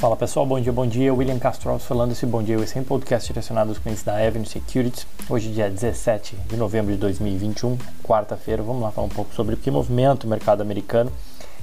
[0.00, 1.12] Fala pessoal, bom dia, bom dia.
[1.12, 2.56] William Castro falando esse bom dia.
[2.56, 5.06] Um podcast direcionado aos clientes da Avenue Securities.
[5.28, 8.62] Hoje, dia 17 de novembro de 2021, quarta-feira.
[8.62, 11.12] Vamos lá falar um pouco sobre o que movimenta o mercado americano.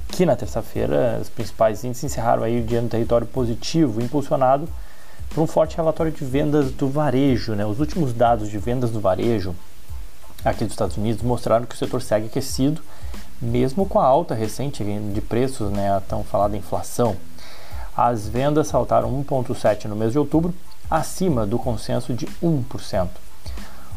[0.06, 4.68] Que na terça-feira, os principais índices encerraram aí o dia no território positivo, impulsionado
[5.34, 7.56] por um forte relatório de vendas do varejo.
[7.56, 7.66] Né?
[7.66, 9.52] Os últimos dados de vendas do varejo
[10.44, 12.80] aqui dos Estados Unidos mostraram que o setor segue aquecido,
[13.42, 17.16] mesmo com a alta recente de preços, né, a tão falada inflação.
[17.98, 20.54] As vendas saltaram 1,7% no mês de outubro,
[20.88, 23.08] acima do consenso de 1%.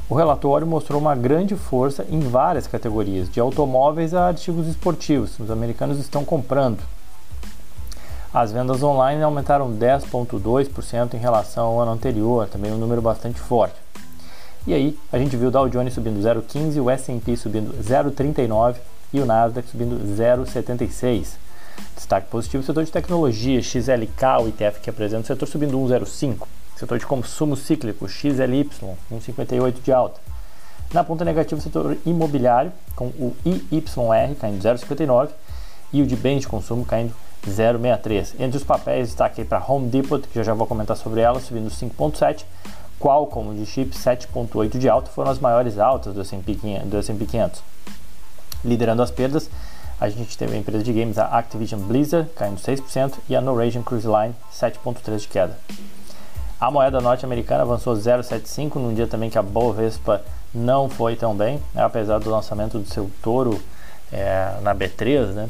[0.10, 5.38] O relatório mostrou uma grande força em várias categorias, de automóveis a artigos esportivos.
[5.40, 6.80] Os americanos estão comprando.
[8.34, 13.76] As vendas online aumentaram 10,2% em relação ao ano anterior, também um número bastante forte.
[14.66, 18.78] E aí, a gente viu o Dow Jones subindo 0,15, o S&P subindo 0,39
[19.14, 21.51] e o Nasdaq subindo 0,76.
[21.96, 26.48] Destaque positivo, setor de tecnologia, XLK, o ITF que apresenta o setor subindo 1,05.
[26.76, 28.70] Setor de consumo cíclico, XLY,
[29.12, 30.20] 1,58 de alta.
[30.94, 35.30] Na ponta negativa, setor imobiliário, com o IYR caindo 0,59
[35.94, 37.14] e o de bens de consumo caindo
[37.48, 38.36] 0,63.
[38.40, 41.70] Entre os papéis, destaque para Home Depot, que eu já vou comentar sobre ela, subindo
[41.70, 42.46] 5,7.
[43.00, 47.64] Qualcomm de chip 7,8 de alta foram as maiores altas do S&P 500.
[48.64, 49.50] Liderando as perdas,
[50.02, 53.84] a gente teve a empresa de games, a Activision Blizzard, caindo 6%, e a Norwegian
[53.84, 55.56] Cruise Line, 7,3% de queda.
[56.60, 61.62] A moeda norte-americana avançou 0,75 num dia também que a Bovespa não foi tão bem,
[61.76, 63.62] né, apesar do lançamento do seu touro
[64.12, 65.48] é, na B3, né?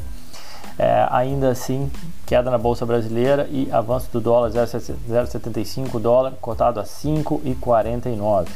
[0.78, 1.90] É, ainda assim,
[2.26, 8.48] queda na Bolsa Brasileira e avanço do dólar 0,75 dólar, cotado a 5,49.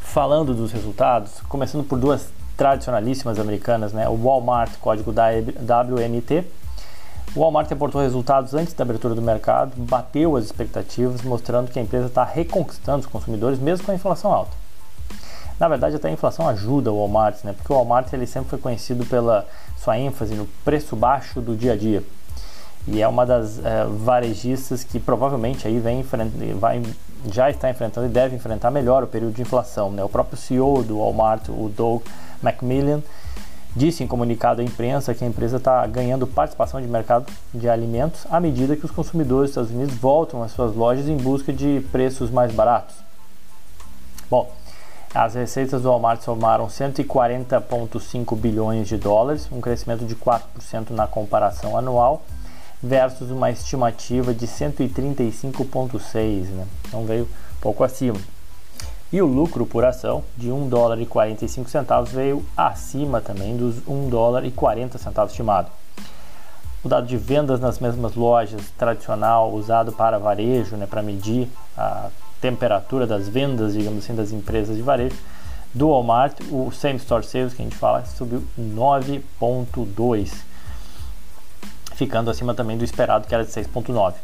[0.00, 2.30] Falando dos resultados, começando por duas
[2.60, 4.06] tradicionalíssimas americanas, né?
[4.06, 6.44] o Walmart, código WMT.
[7.34, 11.82] O Walmart reportou resultados antes da abertura do mercado, bateu as expectativas, mostrando que a
[11.82, 14.50] empresa está reconquistando os consumidores, mesmo com a inflação alta.
[15.58, 17.54] Na verdade, até a inflação ajuda o Walmart, né?
[17.54, 19.46] porque o Walmart ele sempre foi conhecido pela
[19.78, 22.02] sua ênfase no preço baixo do dia a dia.
[22.86, 26.04] E é uma das é, varejistas que provavelmente aí vem
[26.58, 26.82] vai,
[27.32, 29.90] já está enfrentando e deve enfrentar melhor o período de inflação.
[29.90, 30.04] Né?
[30.04, 32.02] O próprio CEO do Walmart, o Doug
[32.42, 33.02] Macmillan
[33.74, 38.26] disse em comunicado à imprensa que a empresa está ganhando participação de mercado de alimentos
[38.30, 41.84] à medida que os consumidores dos Estados Unidos voltam às suas lojas em busca de
[41.92, 42.96] preços mais baratos.
[44.30, 44.50] Bom,
[45.14, 51.76] as receitas do Walmart somaram 140,5 bilhões de dólares, um crescimento de 4% na comparação
[51.76, 52.22] anual,
[52.82, 56.66] versus uma estimativa de 135,6, né?
[56.86, 57.28] então veio
[57.60, 58.18] pouco acima.
[59.12, 63.76] E o lucro por ação de 1 dólar e 45 centavos veio acima também dos
[63.86, 65.68] 1 dólar e 40 centavos estimado.
[66.84, 72.08] O dado de vendas nas mesmas lojas tradicional usado para varejo, né, para medir a
[72.40, 75.16] temperatura das vendas, digamos assim, das empresas de varejo,
[75.74, 80.32] do Walmart, o same store sales que a gente fala subiu 9.2,
[81.94, 84.14] ficando acima também do esperado que era de 6.9.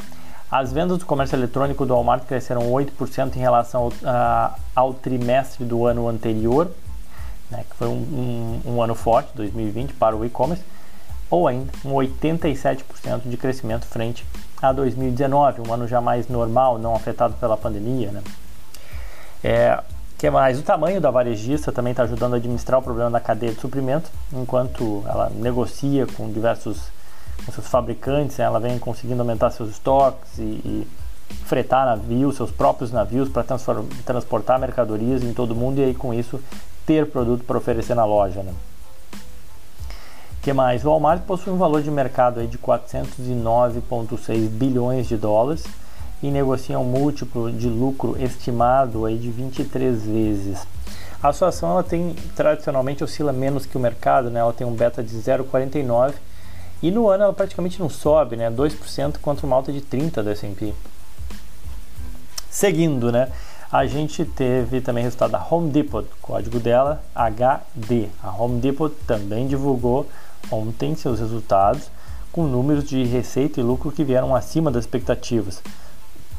[0.50, 5.86] As vendas do comércio eletrônico do Walmart cresceram 8% em relação ao, ao, trimestre do
[5.86, 6.70] ano anterior,
[7.50, 10.62] né, que foi um, um, um, ano forte, 2020, para o e-commerce,
[11.28, 14.24] ou ainda um 87% de crescimento frente
[14.62, 18.12] a 2019, um ano já mais normal, não afetado pela pandemia.
[18.12, 18.22] Né.
[19.42, 19.82] É,
[20.16, 20.60] que mais?
[20.60, 24.08] O tamanho da varejista também está ajudando a administrar o problema da cadeia de suprimento,
[24.32, 26.94] enquanto ela negocia com diversos
[27.52, 30.86] seus fabricantes, ela vem conseguindo aumentar seus estoques e, e
[31.44, 33.44] fretar navios, seus próprios navios para
[34.04, 36.40] transportar mercadorias em todo mundo e aí com isso
[36.84, 38.42] ter produto para oferecer na loja.
[38.42, 38.52] Né?
[40.46, 40.84] que mais?
[40.84, 45.64] O Walmart possui um valor de mercado aí de 409,6 bilhões de dólares
[46.22, 50.64] e negocia um múltiplo de lucro estimado aí de 23 vezes.
[51.20, 54.38] A sua ação ela tem tradicionalmente oscila menos que o mercado, né?
[54.38, 56.14] ela tem um beta de 0,49
[56.82, 58.50] e no ano ela praticamente não sobe, né?
[58.50, 60.74] 2% contra uma alta de 30 do S&P.
[62.50, 63.30] Seguindo, né?
[63.70, 68.08] A gente teve também resultado da Home Depot, código dela HD.
[68.22, 70.06] A Home Depot também divulgou
[70.50, 71.90] ontem seus resultados
[72.30, 75.62] com números de receita e lucro que vieram acima das expectativas.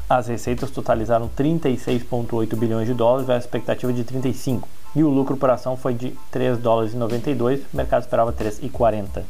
[0.08, 4.66] As receitas totalizaram 36,8 bilhões de dólares versus a expectativa de 35.
[4.96, 9.22] E o lucro por ação foi de 3 dólares e 92, o mercado esperava 3,40.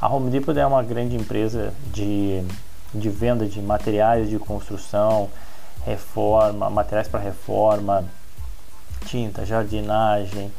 [0.00, 2.42] A Home Depot é uma grande empresa de,
[2.94, 5.30] de venda de materiais de construção,
[5.84, 8.04] reforma, materiais para reforma,
[9.06, 10.52] tinta, jardinagem,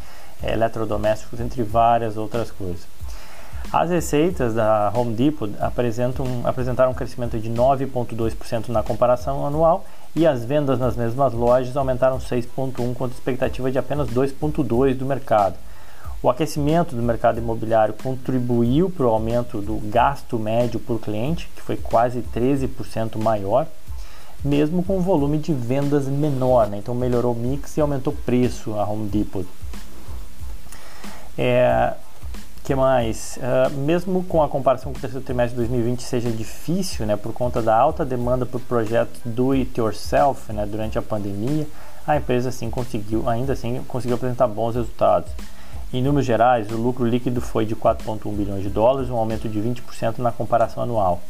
[0.43, 2.87] eletrodomésticos, entre várias outras coisas.
[3.71, 9.85] As receitas da Home Depot apresentam, apresentaram um crescimento de 9,2% na comparação anual
[10.15, 15.55] e as vendas nas mesmas lojas aumentaram 6,1% contra expectativa de apenas 2,2% do mercado.
[16.21, 21.61] O aquecimento do mercado imobiliário contribuiu para o aumento do gasto médio por cliente, que
[21.61, 23.67] foi quase 13% maior,
[24.43, 26.77] mesmo com um volume de vendas menor, né?
[26.77, 29.45] então melhorou o mix e aumentou o preço a Home Depot.
[31.37, 31.93] É,
[32.63, 33.37] que mais?
[33.37, 37.31] Uh, mesmo com a comparação com o terceiro trimestre de 2020 seja difícil, né, por
[37.31, 41.67] conta da alta demanda por projetos do it yourself, né, durante a pandemia,
[42.05, 45.31] a empresa assim conseguiu, ainda assim conseguiu apresentar bons resultados.
[45.93, 49.57] Em números gerais, o lucro líquido foi de 4,1 bilhões de dólares, um aumento de
[49.57, 51.21] 20% na comparação anual.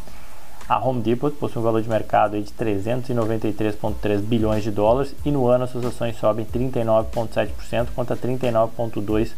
[0.67, 5.47] A Home Depot possui um valor de mercado de 393,3 bilhões de dólares e no
[5.47, 9.31] ano as suas ações sobem 39,7% contra 39,2%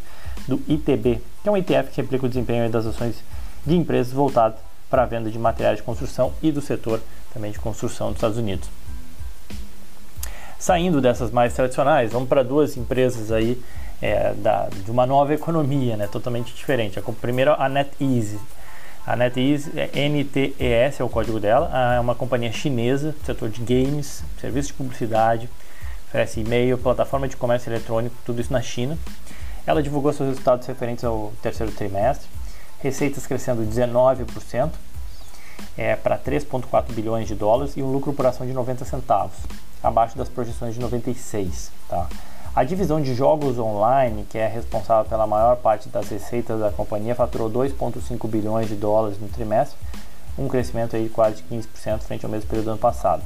[0.48, 3.22] do ITB, que é um ETF que replica o desempenho das ações
[3.64, 4.58] de empresas voltadas
[4.88, 6.98] para a venda de materiais de construção e do setor
[7.32, 8.68] também de construção dos Estados Unidos.
[10.58, 13.62] Saindo dessas mais tradicionais, vamos para duas empresas aí
[14.00, 16.98] é, da, de uma nova economia, né, totalmente diferente.
[16.98, 18.38] A primeira, a NetEase.
[19.06, 24.22] A NetEase, é NTES é o código dela, é uma companhia chinesa, setor de games,
[24.40, 25.48] serviço de publicidade,
[26.08, 28.98] oferece e-mail, plataforma de comércio eletrônico, tudo isso na China.
[29.66, 32.28] Ela divulgou seus resultados referentes ao terceiro trimestre,
[32.80, 34.70] receitas crescendo 19%
[35.76, 39.36] é, para 3,4 bilhões de dólares e um lucro por ação de 90 centavos,
[39.82, 41.70] abaixo das projeções de 96.
[41.88, 42.08] Tá?
[42.52, 47.14] A divisão de jogos online, que é responsável pela maior parte das receitas da companhia,
[47.14, 49.78] faturou 2,5 bilhões de dólares no trimestre,
[50.36, 53.22] um crescimento aí de quase 15% frente ao mesmo período do ano passado.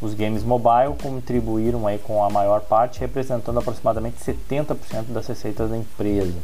[0.00, 4.76] Os games mobile contribuíram aí com a maior parte, representando aproximadamente 70%
[5.10, 6.34] das receitas da empresa.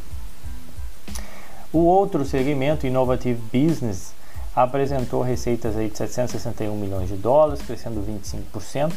[1.72, 4.12] O outro segmento, Innovative Business,
[4.54, 8.92] apresentou receitas aí de 761 milhões de dólares, crescendo 25%.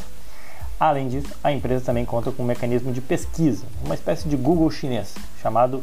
[0.78, 4.70] Além disso, a empresa também conta com um mecanismo de pesquisa, uma espécie de Google
[4.70, 5.82] chinês, chamado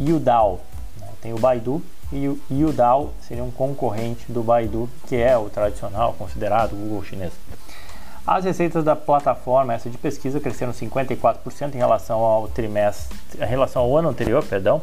[0.00, 0.60] Youdao.
[1.22, 1.82] Tem o Baidu
[2.12, 7.32] e o Youdao seria um concorrente do Baidu, que é o tradicional, considerado Google chinês.
[8.26, 13.82] As receitas da plataforma essa de pesquisa cresceram 54% em relação ao trimestre, em relação
[13.82, 14.80] ao ano anterior, perdão,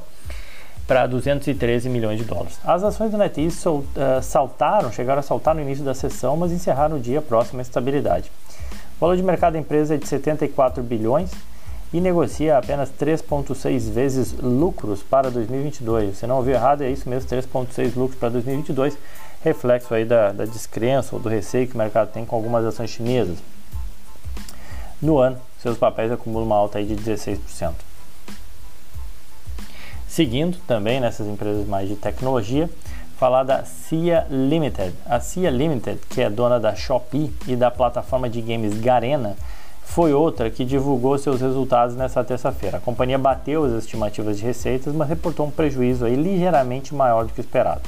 [0.87, 2.59] para 213 milhões de dólares.
[2.63, 3.83] As ações do NetEase uh,
[4.21, 8.31] saltaram, chegaram a saltar no início da sessão, mas encerraram o dia próximo à estabilidade.
[9.01, 11.31] O valor de mercado da empresa é de 74 bilhões
[11.91, 16.19] e negocia apenas 3,6 vezes lucros para 2022.
[16.19, 18.95] Você não ouviu errado, é isso mesmo, 3,6 lucros para 2022
[19.43, 22.91] reflexo aí da, da descrença ou do receio que o mercado tem com algumas ações
[22.91, 23.39] chinesas.
[25.01, 27.73] No ano, seus papéis acumulam uma alta aí de 16%.
[30.07, 32.69] Seguindo também nessas empresas mais de tecnologia,
[33.21, 34.95] falar da CIA Limited.
[35.05, 39.35] A CIA Limited, que é dona da Shopee e da plataforma de games Garena,
[39.83, 42.77] foi outra que divulgou seus resultados nessa terça-feira.
[42.77, 47.31] A companhia bateu as estimativas de receitas, mas reportou um prejuízo aí ligeiramente maior do
[47.31, 47.83] que esperado.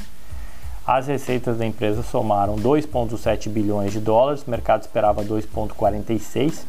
[0.85, 6.59] As receitas da empresa somaram 2,7 bilhões de dólares, o mercado esperava 2,46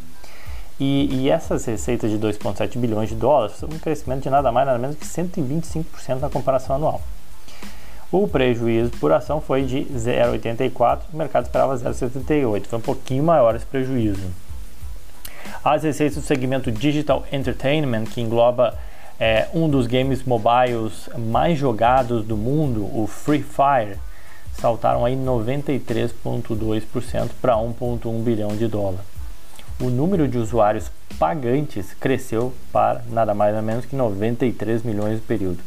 [0.81, 4.67] e, e, essas receitas de 2,7 bilhões de dólares são um crescimento de nada mais
[4.67, 7.03] nada menos que 125% na comparação anual.
[8.17, 13.57] O prejuízo por ação foi de 0,84, o mercado esperava 0,78, foi um pouquinho maior
[13.57, 14.31] esse prejuízo.
[15.65, 18.79] As receitas do segmento Digital Entertainment, que engloba
[19.19, 23.99] é, um dos games mobiles mais jogados do mundo, o Free Fire,
[24.61, 29.05] saltaram aí 93,2% para 1,1 bilhão de dólares.
[29.81, 35.23] O número de usuários pagantes cresceu para nada mais nada menos que 93 milhões no
[35.23, 35.59] período.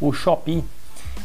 [0.00, 0.64] O Shopee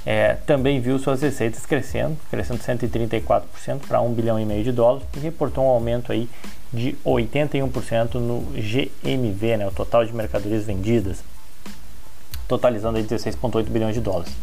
[0.06, 3.44] é, também viu suas receitas crescendo, crescendo 134%
[3.88, 6.30] para 1 bilhão e meio de dólares e reportou um aumento aí
[6.72, 11.24] de 81% no GMV, né, o total de mercadorias vendidas,
[12.48, 14.34] totalizando 16,8 bilhões de dólares.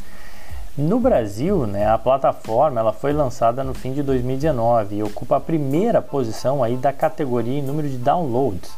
[0.79, 5.41] No Brasil, né, a plataforma ela foi lançada no fim de 2019 e ocupa a
[5.41, 8.71] primeira posição aí da categoria em número de downloads.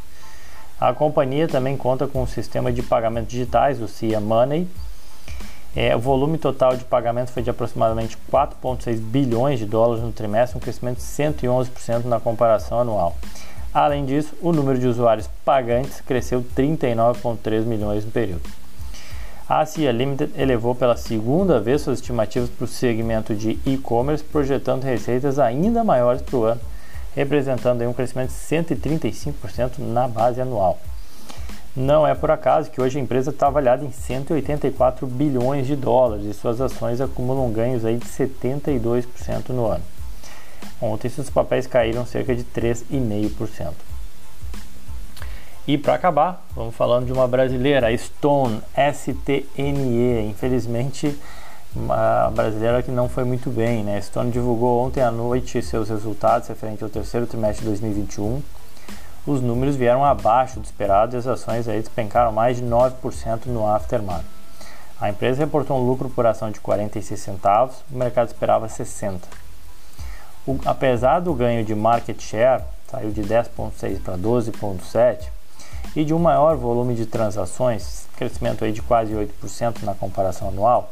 [0.81, 4.67] A companhia também conta com um sistema de pagamentos digitais, o CIA Money.
[5.75, 10.59] É, o volume total de pagamento foi de aproximadamente 4,6 bilhões de dólares no trimestre,
[10.59, 13.17] um crescimento de 111% na comparação anual.
[13.73, 18.43] Além disso, o número de usuários pagantes cresceu 39,3 milhões no período.
[19.49, 24.85] A CIA Limited elevou pela segunda vez suas estimativas para o segmento de e-commerce, projetando
[24.85, 26.61] receitas ainda maiores para o ano,
[27.17, 30.79] representando um crescimento de 135% na base anual.
[31.75, 36.27] Não é por acaso que hoje a empresa está avaliada em 184 bilhões de dólares
[36.27, 39.85] e suas ações acumulam ganhos aí de 72% no ano.
[40.83, 43.73] Ontem esses papéis caíram cerca de 3,5%.
[45.67, 50.29] E para acabar, vamos falando de uma brasileira, Stone STNE.
[50.29, 51.17] Infelizmente,
[51.75, 53.83] uma brasileira que não foi muito bem.
[53.83, 53.97] Né?
[53.97, 58.43] A Stone divulgou ontem à noite seus resultados referente ao terceiro trimestre de 2021
[59.27, 63.67] os números vieram abaixo do esperado e as ações aí despencaram mais de 9% no
[63.67, 64.25] aftermath.
[65.01, 69.27] A empresa reportou um lucro por ação de 46 centavos, o mercado esperava 60.
[70.47, 75.29] O, apesar do ganho de market share, saiu de 10.6 para 12.7,
[75.95, 80.91] e de um maior volume de transações, crescimento aí de quase 8% na comparação anual,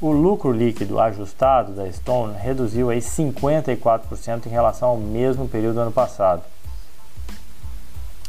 [0.00, 5.80] o lucro líquido ajustado da Stone reduziu aí 54% em relação ao mesmo período do
[5.80, 6.42] ano passado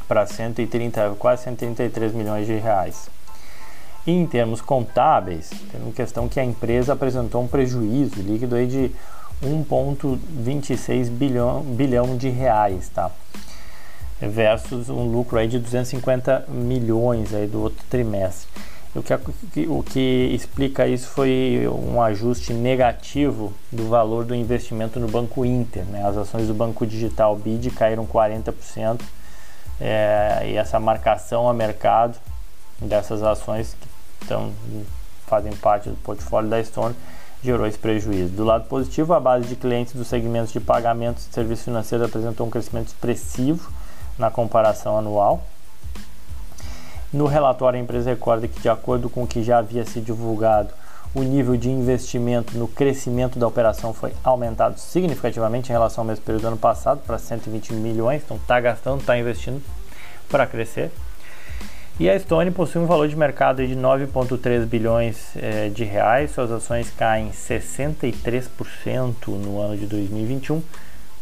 [0.07, 3.09] para 130, quase 133 milhões de reais.
[4.05, 8.67] E em termos contábeis, tem uma questão que a empresa apresentou um prejuízo líquido aí
[8.67, 8.91] de
[9.41, 13.09] 1,26 bilhão, bilhão de reais, tá?
[14.19, 18.47] Versus um lucro aí de 250 milhões aí do outro trimestre.
[18.95, 25.07] O que, o que explica isso foi um ajuste negativo do valor do investimento no
[25.07, 25.83] Banco Inter.
[25.85, 26.05] Né?
[26.05, 29.01] As ações do Banco Digital BID caíram 40%,
[29.79, 32.17] é, e essa marcação a mercado
[32.79, 33.87] dessas ações que
[34.21, 34.51] estão,
[35.27, 36.95] fazem parte do portfólio da Stone
[37.43, 38.31] gerou esse prejuízo.
[38.31, 42.47] Do lado positivo, a base de clientes dos segmentos de pagamentos e serviços financeiros apresentou
[42.47, 43.69] um crescimento expressivo
[44.17, 45.43] na comparação anual.
[47.11, 50.73] No relatório, a empresa recorda que, de acordo com o que já havia sido divulgado,
[51.15, 56.25] o nível de investimento no crescimento da operação foi aumentado significativamente em relação ao mesmo
[56.25, 59.61] período do ano passado, para 120 milhões, então está gastando, está investindo
[60.27, 60.91] para crescer.
[61.99, 66.49] E a Stone possui um valor de mercado de 9,3 bilhões eh, de reais, suas
[66.49, 70.63] ações caem 63% no ano de 2021,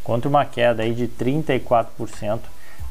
[0.01, 2.39] contra uma queda de 34%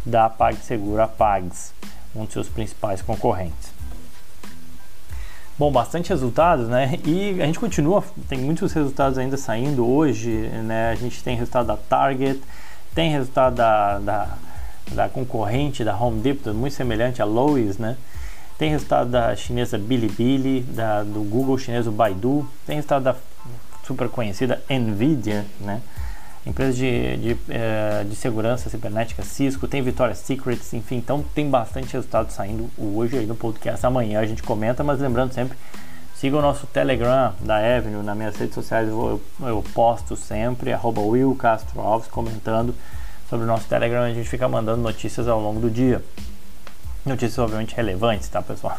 [0.05, 1.73] da PagSeguro a Pags,
[2.15, 3.80] um de seus principais concorrentes.
[5.61, 6.99] Bom, bastante resultados, né?
[7.05, 10.31] E a gente continua, tem muitos resultados ainda saindo hoje,
[10.65, 10.89] né?
[10.91, 12.41] A gente tem resultado da Target,
[12.95, 14.39] tem resultado da, da,
[14.93, 17.99] da concorrente da Home Depot, muito semelhante a Lowe's, né?
[18.57, 23.17] Tem resultado da chinesa Bilibili, da, do Google chinês Baidu, tem resultado da
[23.87, 25.83] super conhecida Nvidia, né?
[26.47, 31.93] Empresas de, de, é, de, segurança cibernética, Cisco, tem Victoria's Secrets, enfim, então tem bastante
[31.93, 33.85] resultado saindo hoje aí no podcast.
[33.85, 35.57] Amanhã a gente comenta, mas lembrando sempre,
[36.15, 40.73] siga o nosso Telegram da Avenue, nas minhas redes sociais eu, eu, eu posto sempre,
[40.73, 42.75] arroba Will Castro Alves, comentando
[43.29, 46.03] sobre o nosso Telegram, a gente fica mandando notícias ao longo do dia.
[47.05, 48.77] Notícias obviamente relevantes, tá pessoal?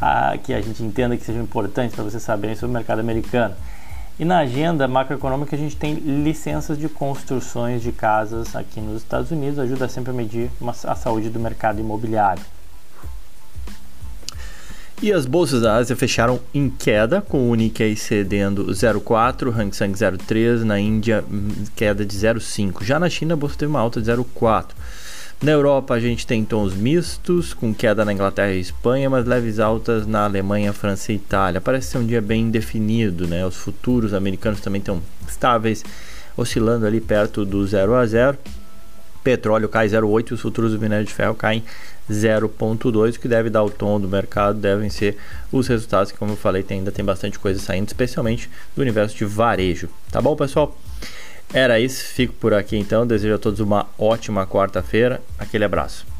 [0.00, 3.54] Ah, que a gente entenda que sejam importantes para vocês saberem sobre o mercado americano.
[4.18, 9.32] E na agenda macroeconômica a gente tem licenças de construções de casas aqui nos Estados
[9.32, 12.42] Unidos, ajuda sempre a medir uma, a saúde do mercado imobiliário.
[15.02, 19.92] E as bolsas da Ásia fecharam em queda, com o Nikkei cedendo 0,4, Hang Seng
[19.92, 22.84] 0,3, na Índia hum, queda de 0,5.
[22.84, 24.68] Já na China a bolsa teve uma alta de 0,4.
[25.42, 29.58] Na Europa a gente tem tons mistos, com queda na Inglaterra e Espanha, mas leves
[29.60, 31.60] altas na Alemanha, França e Itália.
[31.60, 33.44] Parece ser um dia bem definido, né?
[33.44, 35.84] Os futuros americanos também estão estáveis,
[36.36, 38.38] oscilando ali perto do 0 a 0.
[39.22, 41.62] Petróleo cai 0,8 e os futuros do minério de ferro caem
[42.10, 45.16] 0,2, o que deve dar o tom do mercado, devem ser
[45.50, 49.16] os resultados que, como eu falei, tem, ainda tem bastante coisa saindo, especialmente do universo
[49.16, 49.88] de varejo.
[50.10, 50.76] Tá bom, pessoal?
[51.54, 53.06] Era isso, fico por aqui então.
[53.06, 55.22] Desejo a todos uma ótima quarta-feira.
[55.38, 56.13] Aquele abraço.